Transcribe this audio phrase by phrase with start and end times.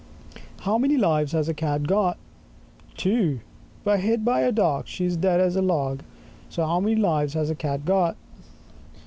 [0.33, 2.17] 15 How many Lives has the Cat got?
[2.97, 3.39] TWO!
[3.83, 5.99] But, bit by a dog, She is dead as a log.
[6.49, 8.17] So how many Lives has the Cat got?